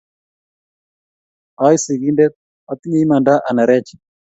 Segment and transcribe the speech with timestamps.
[1.65, 2.33] aii sikindet,
[2.71, 3.89] atinye imaanda anerech